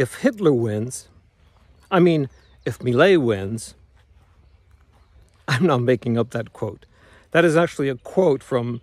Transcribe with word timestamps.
if 0.00 0.14
Hitler 0.22 0.54
wins, 0.54 1.08
I 1.90 2.00
mean, 2.00 2.30
if 2.64 2.78
Milei 2.78 3.18
wins, 3.18 3.74
I'm 5.46 5.66
not 5.66 5.82
making 5.82 6.16
up 6.16 6.30
that 6.30 6.54
quote. 6.54 6.86
That 7.32 7.44
is 7.44 7.54
actually 7.54 7.90
a 7.90 7.96
quote 7.96 8.42
from, 8.42 8.80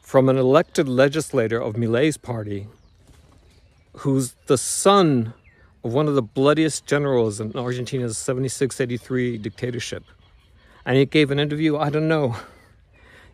from 0.00 0.28
an 0.28 0.36
elected 0.36 0.88
legislator 0.88 1.60
of 1.60 1.74
Milei's 1.74 2.16
party, 2.16 2.66
who's 3.98 4.34
the 4.46 4.58
son 4.58 5.34
of 5.84 5.92
one 5.92 6.08
of 6.08 6.16
the 6.16 6.22
bloodiest 6.22 6.84
generals 6.84 7.38
in 7.38 7.54
Argentina's 7.54 8.18
76 8.18 8.80
83 8.80 9.38
dictatorship. 9.38 10.02
And 10.84 10.96
he 10.96 11.06
gave 11.06 11.30
an 11.30 11.38
interview, 11.38 11.76
I 11.76 11.90
don't 11.90 12.08
know, 12.08 12.34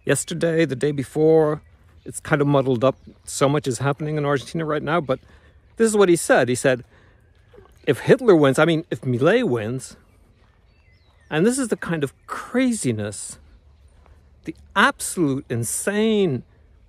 yesterday, 0.04 0.66
the 0.66 0.76
day 0.76 0.92
before. 0.92 1.62
It's 2.04 2.20
kind 2.20 2.42
of 2.42 2.46
muddled 2.46 2.84
up. 2.84 2.98
So 3.24 3.48
much 3.48 3.66
is 3.66 3.78
happening 3.78 4.18
in 4.18 4.26
Argentina 4.26 4.66
right 4.66 4.82
now. 4.82 5.00
But 5.00 5.18
this 5.78 5.86
is 5.86 5.96
what 5.96 6.08
he 6.08 6.16
said. 6.16 6.48
He 6.48 6.54
said, 6.54 6.84
if 7.86 8.00
Hitler 8.00 8.36
wins, 8.36 8.58
I 8.58 8.66
mean, 8.66 8.84
if 8.90 9.00
Milei 9.00 9.42
wins, 9.42 9.96
and 11.30 11.46
this 11.46 11.58
is 11.58 11.68
the 11.68 11.76
kind 11.76 12.04
of 12.04 12.12
craziness, 12.26 13.38
the 14.44 14.54
absolute 14.76 15.46
insane 15.48 16.42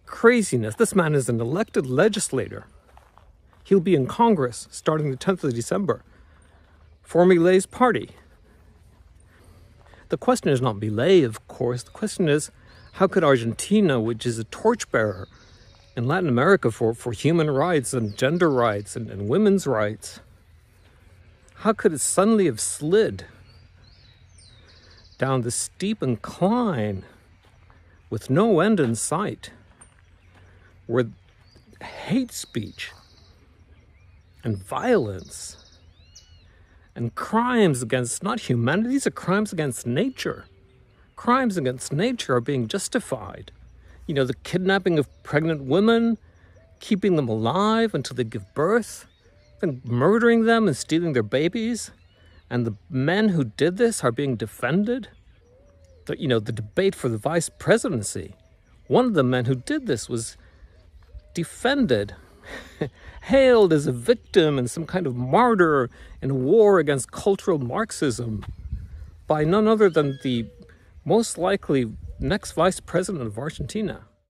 craziness. 0.05 0.75
This 0.75 0.95
man 0.95 1.13
is 1.13 1.29
an 1.29 1.39
elected 1.39 1.85
legislator. 1.85 2.65
He'll 3.63 3.79
be 3.79 3.95
in 3.95 4.07
Congress 4.07 4.67
starting 4.71 5.11
the 5.11 5.17
10th 5.17 5.43
of 5.43 5.53
December 5.53 6.03
for 7.03 7.25
Milei's 7.25 7.65
party. 7.65 8.09
The 10.09 10.17
question 10.17 10.49
is 10.49 10.61
not 10.61 10.77
Milei, 10.77 11.23
of 11.23 11.47
course. 11.47 11.83
The 11.83 11.91
question 11.91 12.27
is 12.27 12.49
how 12.93 13.07
could 13.07 13.23
Argentina, 13.23 13.99
which 13.99 14.25
is 14.25 14.39
a 14.39 14.43
torchbearer 14.45 15.27
in 15.95 16.07
Latin 16.07 16.29
America 16.29 16.71
for, 16.71 16.93
for 16.93 17.11
human 17.11 17.49
rights 17.49 17.93
and 17.93 18.17
gender 18.17 18.49
rights 18.49 18.95
and, 18.95 19.09
and 19.09 19.27
women's 19.27 19.67
rights, 19.67 20.19
how 21.55 21.73
could 21.73 21.93
it 21.93 22.01
suddenly 22.01 22.45
have 22.45 22.59
slid 22.59 23.25
down 25.17 25.41
the 25.41 25.51
steep 25.51 26.01
incline 26.01 27.03
with 28.09 28.29
no 28.29 28.61
end 28.61 28.79
in 28.79 28.95
sight, 28.95 29.51
where 30.87 31.09
hate 31.81 32.31
speech 32.31 32.91
and 34.43 34.57
violence 34.57 35.77
and 36.95 37.13
crimes 37.15 37.81
against 37.81 38.23
not 38.23 38.41
humanity, 38.41 38.89
these 38.89 39.07
are 39.07 39.11
crimes 39.11 39.53
against 39.53 39.85
nature. 39.85 40.45
Crimes 41.15 41.57
against 41.57 41.93
nature 41.93 42.35
are 42.35 42.41
being 42.41 42.67
justified. 42.67 43.51
You 44.09 44.15
know, 44.15 44.25
the 44.25 44.33
kidnapping 44.33 44.97
of 44.97 45.07
pregnant 45.21 45.65
women, 45.65 46.17
keeping 46.79 47.15
them 47.15 47.29
alive 47.29 47.93
until 47.93 48.15
they 48.15 48.23
give 48.23 48.55
birth, 48.55 49.05
then 49.61 49.83
murdering 49.85 50.45
them 50.45 50.65
and 50.65 50.75
stealing 50.75 51.13
their 51.13 51.21
babies. 51.21 51.91
And 52.49 52.65
the 52.65 52.73
men 52.89 53.29
who 53.29 53.43
did 53.43 53.77
this 53.77 54.03
are 54.03 54.11
being 54.11 54.35
defended. 54.35 55.09
The, 56.07 56.19
you 56.19 56.27
know, 56.27 56.39
the 56.39 56.51
debate 56.51 56.95
for 56.95 57.07
the 57.07 57.19
vice 57.19 57.49
presidency. 57.49 58.33
One 58.87 59.05
of 59.05 59.13
the 59.13 59.21
men 59.21 59.45
who 59.45 59.53
did 59.53 59.85
this 59.85 60.09
was 60.09 60.37
defended 61.35 62.15
hailed 63.21 63.71
as 63.71 63.85
a 63.85 63.91
victim 63.91 64.57
and 64.57 64.71
some 64.71 64.87
kind 64.87 65.05
of 65.05 65.15
martyr 65.15 65.87
in 66.19 66.31
a 66.31 66.33
war 66.33 66.79
against 66.79 67.11
cultural 67.11 67.59
Marxism 67.59 68.43
by 69.27 69.43
none 69.43 69.67
other 69.67 69.87
than 69.87 70.17
the 70.23 70.47
most 71.05 71.37
likely 71.37 71.91
next 72.19 72.51
vice 72.51 72.79
president 72.79 73.25
of 73.25 73.37
Argentina. 73.37 74.08